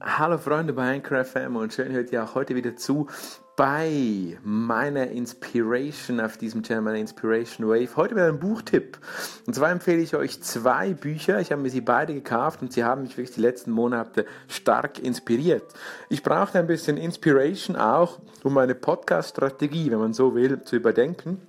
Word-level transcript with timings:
Hallo 0.00 0.38
Freunde 0.38 0.74
bei 0.74 0.94
Anchor 0.94 1.24
FM 1.24 1.56
und 1.56 1.72
schön 1.72 1.90
hört 1.90 2.12
ihr 2.12 2.22
auch 2.22 2.36
heute 2.36 2.54
wieder 2.54 2.76
zu 2.76 3.08
bei 3.56 4.38
meiner 4.44 5.08
Inspiration 5.08 6.20
auf 6.20 6.36
diesem 6.36 6.62
Channel, 6.62 6.82
meiner 6.82 6.98
Inspiration 6.98 7.66
Wave. 7.66 7.96
Heute 7.96 8.14
wieder 8.14 8.28
ein 8.28 8.38
Buchtipp. 8.38 8.96
Und 9.48 9.54
zwar 9.54 9.72
empfehle 9.72 10.00
ich 10.00 10.14
euch 10.14 10.40
zwei 10.40 10.94
Bücher. 10.94 11.40
Ich 11.40 11.50
habe 11.50 11.62
mir 11.62 11.70
sie 11.70 11.80
beide 11.80 12.14
gekauft 12.14 12.62
und 12.62 12.72
sie 12.72 12.84
haben 12.84 13.02
mich 13.02 13.18
wirklich 13.18 13.34
die 13.34 13.40
letzten 13.40 13.72
Monate 13.72 14.24
stark 14.46 15.00
inspiriert. 15.00 15.64
Ich 16.08 16.22
brauchte 16.22 16.60
ein 16.60 16.68
bisschen 16.68 16.96
Inspiration 16.96 17.74
auch, 17.74 18.20
um 18.44 18.54
meine 18.54 18.76
Podcast-Strategie, 18.76 19.90
wenn 19.90 19.98
man 19.98 20.12
so 20.12 20.36
will, 20.36 20.62
zu 20.62 20.76
überdenken. 20.76 21.42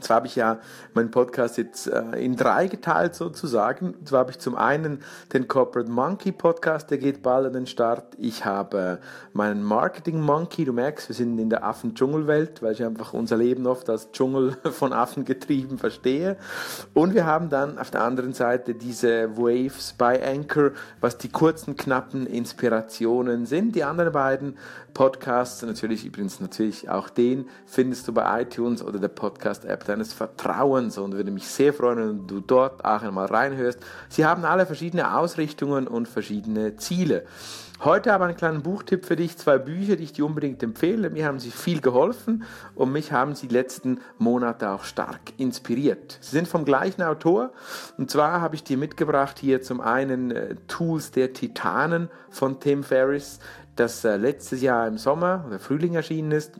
Zwar 0.00 0.16
habe 0.16 0.26
ich 0.26 0.36
ja 0.36 0.58
meinen 0.94 1.10
Podcast 1.10 1.56
jetzt 1.56 1.86
äh, 1.86 2.02
in 2.22 2.36
drei 2.36 2.66
geteilt 2.66 3.14
sozusagen. 3.14 3.94
Zwar 4.04 4.20
habe 4.20 4.30
ich 4.30 4.38
zum 4.38 4.54
einen 4.54 5.02
den 5.32 5.48
Corporate 5.48 5.90
Monkey 5.90 6.32
Podcast, 6.32 6.90
der 6.90 6.98
geht 6.98 7.22
bald 7.22 7.46
an 7.46 7.52
den 7.54 7.66
Start. 7.66 8.14
Ich 8.18 8.44
habe 8.44 8.98
meinen 9.32 9.62
Marketing 9.62 10.20
Monkey. 10.20 10.64
Du 10.64 10.72
merkst, 10.72 11.08
wir 11.08 11.16
sind 11.16 11.38
in 11.38 11.48
der 11.48 11.64
Affen-Dschungelwelt, 11.64 12.62
weil 12.62 12.72
ich 12.72 12.84
einfach 12.84 13.14
unser 13.14 13.38
Leben 13.38 13.66
oft 13.66 13.88
als 13.88 14.12
Dschungel 14.12 14.52
von 14.70 14.92
Affen 14.92 15.24
getrieben 15.24 15.78
verstehe. 15.78 16.36
Und 16.92 17.14
wir 17.14 17.24
haben 17.24 17.48
dann 17.48 17.78
auf 17.78 17.90
der 17.90 18.02
anderen 18.02 18.34
Seite 18.34 18.74
diese 18.74 19.36
Waves 19.36 19.94
by 19.94 20.20
Anchor, 20.22 20.72
was 21.00 21.16
die 21.16 21.30
kurzen, 21.30 21.76
knappen 21.76 22.26
Inspirationen 22.26 23.46
sind. 23.46 23.74
Die 23.74 23.84
anderen 23.84 24.12
beiden 24.12 24.58
Podcasts, 24.92 25.62
natürlich 25.62 26.06
übrigens 26.06 26.40
natürlich 26.40 26.88
auch 26.88 27.10
den, 27.10 27.48
findest 27.66 28.08
du 28.08 28.12
bei 28.12 28.42
iTunes 28.42 28.82
oder 28.82 28.98
der 28.98 29.08
Podcast-App 29.08 29.85
deines 29.88 30.12
Vertrauens 30.12 30.98
und 30.98 31.14
würde 31.14 31.30
mich 31.30 31.46
sehr 31.46 31.72
freuen, 31.72 31.98
wenn 31.98 32.26
du 32.26 32.40
dort 32.40 32.84
auch 32.84 33.02
einmal 33.02 33.26
reinhörst. 33.26 33.78
Sie 34.08 34.24
haben 34.24 34.44
alle 34.44 34.66
verschiedene 34.66 35.16
Ausrichtungen 35.16 35.86
und 35.86 36.08
verschiedene 36.08 36.76
Ziele. 36.76 37.24
Heute 37.84 38.10
ich 38.10 38.22
einen 38.22 38.36
kleinen 38.36 38.62
Buchtipp 38.62 39.04
für 39.04 39.16
dich, 39.16 39.36
zwei 39.36 39.58
Bücher, 39.58 39.96
die 39.96 40.04
ich 40.04 40.14
dir 40.14 40.24
unbedingt 40.24 40.62
empfehle. 40.62 41.10
Mir 41.10 41.26
haben 41.26 41.38
sie 41.38 41.50
viel 41.50 41.82
geholfen 41.82 42.44
und 42.74 42.90
mich 42.90 43.12
haben 43.12 43.34
sie 43.34 43.48
die 43.48 43.54
letzten 43.54 44.00
Monate 44.16 44.70
auch 44.70 44.84
stark 44.84 45.20
inspiriert. 45.36 46.16
Sie 46.22 46.30
sind 46.30 46.48
vom 46.48 46.64
gleichen 46.64 47.02
Autor 47.02 47.52
und 47.98 48.10
zwar 48.10 48.40
habe 48.40 48.54
ich 48.54 48.64
dir 48.64 48.78
mitgebracht 48.78 49.38
hier 49.38 49.60
zum 49.60 49.82
einen 49.82 50.30
äh, 50.30 50.54
Tools 50.68 51.10
der 51.10 51.34
Titanen 51.34 52.08
von 52.30 52.60
Tim 52.60 52.82
Ferriss, 52.82 53.40
das 53.76 54.04
äh, 54.06 54.16
letztes 54.16 54.62
Jahr 54.62 54.88
im 54.88 54.96
Sommer 54.96 55.44
oder 55.46 55.58
Frühling 55.58 55.94
erschienen 55.94 56.32
ist 56.32 56.58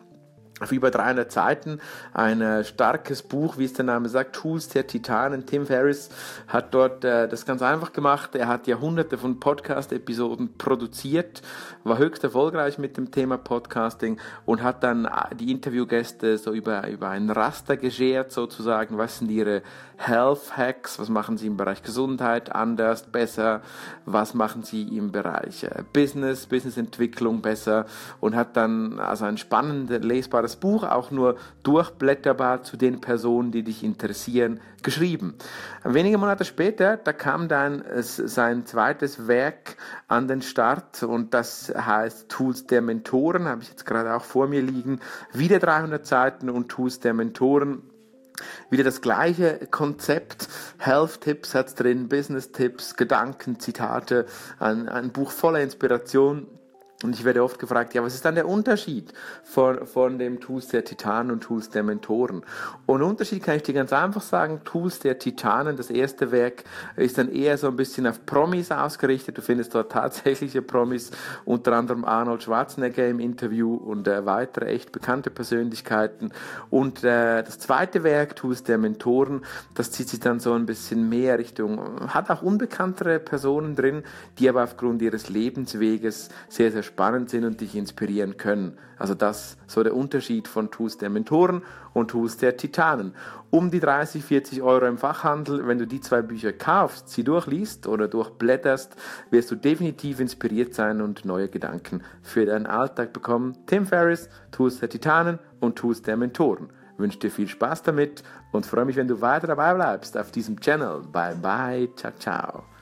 auf 0.61 0.73
über 0.73 0.91
300 0.91 1.31
Seiten, 1.31 1.81
ein 2.15 2.41
äh, 2.41 2.65
starkes 2.65 3.23
Buch, 3.23 3.59
wie 3.59 3.67
es 3.67 3.75
der 3.75 3.85
Name 3.85 4.09
sagt, 4.09 4.37
Tools 4.37 4.69
der 4.69 4.87
Titanen. 4.87 5.45
Tim 5.45 5.67
Ferriss 5.67 6.09
hat 6.49 6.73
dort 6.73 7.05
äh, 7.05 7.29
das 7.29 7.45
ganz 7.45 7.61
einfach 7.61 7.93
gemacht. 7.93 8.35
Er 8.35 8.49
hat 8.49 8.67
Jahrhunderte 8.67 9.19
von 9.19 9.39
Podcast-Episoden 9.39 10.57
produziert, 10.57 11.43
war 11.85 11.99
höchst 11.99 12.25
erfolgreich 12.25 12.79
mit 12.79 12.97
dem 12.97 13.11
Thema 13.11 13.37
Podcasting 13.37 14.19
und 14.47 14.63
hat 14.63 14.83
dann 14.83 15.05
äh, 15.05 15.35
die 15.35 15.51
Interviewgäste 15.51 16.39
so 16.39 16.53
über, 16.53 16.89
über 16.89 17.11
ein 17.11 17.29
Raster 17.29 17.77
geschert 17.77 18.33
sozusagen. 18.33 18.97
Was 18.97 19.19
sind 19.19 19.31
ihre 19.31 19.61
Health 19.99 20.57
Hacks? 20.57 20.99
Was 20.99 21.11
machen 21.11 21.37
sie 21.37 21.49
im 21.49 21.59
Bereich 21.59 21.83
Gesundheit 21.83 22.55
anders, 22.55 23.03
besser? 23.03 23.61
Was 24.07 24.33
machen 24.33 24.63
sie 24.63 24.85
im 24.97 25.13
Bereich 25.13 25.65
äh, 25.65 25.83
Business, 25.93 26.47
Businessentwicklung 26.47 27.43
besser? 27.43 27.85
Und 28.21 28.35
hat 28.35 28.57
dann 28.57 28.99
also 29.01 29.27
ein 29.27 29.37
spannendes, 29.37 30.03
lesbares 30.03 30.46
das 30.47 30.57
Buch 30.57 30.85
auch 30.85 31.11
nur 31.11 31.37
durchblätterbar 31.65 32.63
zu 32.63 32.77
den 32.77 33.01
Personen, 33.01 33.51
die 33.51 33.65
dich 33.65 33.83
interessieren, 33.83 34.61
geschrieben. 34.83 35.35
Wenige 35.83 36.19
Monate 36.19 36.45
später, 36.45 36.97
da 36.97 37.13
kam 37.13 37.49
dann 37.49 37.83
sein 38.01 38.65
zweites 38.65 39.27
Werk 39.27 39.77
an 40.07 40.29
den 40.29 40.43
Start 40.43 41.03
und 41.03 41.35
das 41.35 41.73
heißt 41.77 42.29
Tools 42.29 42.67
der 42.67 42.81
Mentoren, 42.81 43.49
habe 43.49 43.63
ich 43.63 43.71
jetzt 43.71 43.87
gerade 43.87 44.15
auch 44.15 44.23
vor 44.23 44.47
mir 44.47 44.63
liegen. 44.63 45.01
Wieder 45.33 45.59
300 45.59 46.07
Seiten 46.07 46.49
und 46.49 46.69
Tools 46.69 47.01
der 47.01 47.13
Mentoren 47.13 47.83
wieder 48.71 48.85
das 48.85 49.01
gleiche 49.01 49.67
Konzept, 49.71 50.49
Health-Tipps 50.79 51.55
hat 51.55 51.81
drin, 51.81 52.09
Business-Tipps, 52.09 52.97
Gedanken, 52.97 53.59
Zitate, 53.59 54.27
ein, 54.59 54.89
ein 54.89 55.11
Buch 55.11 55.31
voller 55.31 55.61
Inspiration 55.61 56.47
und 57.03 57.15
ich 57.15 57.25
werde 57.25 57.43
oft 57.43 57.59
gefragt, 57.59 57.93
ja, 57.93 58.03
was 58.03 58.15
ist 58.15 58.25
dann 58.25 58.37
der 58.37 58.49
Unterschied 58.49 59.13
von, 59.45 59.87
von 59.87 60.19
dem 60.19 60.41
Tools 60.41 60.69
der 60.69 60.83
Titanen 60.83 61.31
und 61.31 61.43
Tools 61.43 61.69
der 61.69 61.83
Mentoren? 61.83 62.43
Und 62.87 63.03
Unterschied 63.03 63.43
kann 63.43 63.57
ich 63.57 63.65
dir 63.65 63.75
ganz 63.75 63.93
einfach 63.93 64.23
sagen, 64.23 64.63
Tools 64.65 65.01
der 65.01 65.19
Titanen, 65.19 65.77
das 65.77 65.91
erste 65.91 66.33
Werk, 66.33 66.65
ist 66.97 67.19
dann 67.19 67.31
eher 67.31 67.59
so 67.59 67.67
ein 67.67 67.77
bisschen 67.77 68.07
auf 68.07 68.25
Promis 68.25 68.71
ausgerichtet. 68.71 69.37
Du 69.37 69.43
findest 69.43 69.75
dort 69.75 69.93
tatsächliche 69.93 70.63
Promis, 70.63 71.11
unter 71.45 71.75
anderem 71.75 72.07
Arnold 72.07 72.45
Schwarzenegger 72.45 73.07
im 73.07 73.21
Interview 73.21 73.75
und 73.75 74.09
äh, 74.09 74.25
weitere 74.25 74.65
echt 74.69 74.91
bekannte 74.91 75.29
Persönlichkeiten. 75.29 76.33
Und 76.71 77.05
äh, 77.05 77.43
das 77.43 77.59
zweite 77.59 78.05
Werk, 78.05 78.37
Tools 78.37 78.63
der 78.63 78.79
Mentoren, 78.79 79.45
das 79.75 79.91
zieht 79.91 80.09
sich 80.09 80.21
dann 80.21 80.41
so 80.41 80.55
ein 80.55 80.65
bisschen 80.65 81.11
mehr 81.11 81.39
Richtung, 81.39 82.09
hat 82.09 82.31
auch 82.31 82.41
unbekanntere 82.41 83.19
Personen 83.19 83.77
drin, 83.77 84.03
die 84.39 84.49
aber 84.49 84.65
aufgrund 84.65 85.03
ihres 85.03 85.29
Lebensweges 85.29 86.31
sehr, 86.49 86.73
sehr 86.73 86.86
spannend 86.87 87.29
sind 87.29 87.45
und 87.45 87.61
dich 87.61 87.75
inspirieren 87.75 88.37
können. 88.37 88.79
Also 88.99 89.15
das 89.15 89.59
so 89.67 89.83
der 89.83 89.95
Unterschied 89.95 90.49
von 90.49 90.71
Tools 90.71 90.97
der 90.97 91.11
Mentoren 91.11 91.63
und 91.93 92.13
Tools 92.13 92.39
der 92.39 92.57
Titanen. 92.57 93.15
Um 93.51 93.71
die 93.71 93.81
30, 93.81 94.25
40 94.25 94.63
Euro 94.63 94.87
im 94.87 94.99
Fachhandel, 94.99 95.67
wenn 95.67 95.79
du 95.79 95.87
die 95.87 96.01
zwei 96.01 96.23
Bücher 96.23 96.53
kaufst, 96.53 97.11
sie 97.11 97.25
durchliest 97.25 97.87
oder 97.87 98.09
durchblätterst, 98.09 98.97
wirst 99.31 99.51
du 99.51 99.57
definitiv 99.57 100.21
inspiriert 100.21 100.75
sein 100.75 101.03
und 101.03 101.25
neue 101.25 101.49
Gedanken 101.49 102.03
für 102.23 102.47
deinen 102.47 102.67
Alltag 102.67 103.13
bekommen. 103.13 103.57
Tim 103.67 103.87
Ferriss, 103.87 104.29
Tools 104.51 104.81
der 104.81 104.89
Titanen 104.89 105.39
und 105.61 105.77
Tools 105.77 106.03
der 106.03 106.17
Mentoren. 106.17 106.71
Ich 106.95 106.99
wünsche 106.99 107.19
dir 107.19 107.31
viel 107.31 107.49
Spaß 107.49 107.83
damit 107.83 108.23
und 108.53 108.65
freue 108.65 108.87
mich, 108.87 108.97
wenn 108.97 109.09
du 109.09 109.21
weiter 109.21 109.47
dabei 109.47 109.75
bleibst 109.75 110.17
auf 110.17 110.31
diesem 110.31 110.59
Channel. 110.59 111.03
Bye 111.13 111.37
bye, 111.37 111.89
ciao, 111.95 112.13
ciao. 112.19 112.76